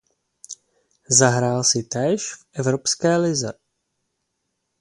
Zahrál 1.09 1.63
si 1.63 1.83
též 1.83 2.33
v 2.35 2.45
Evropské 2.53 3.17
lize. 3.17 3.53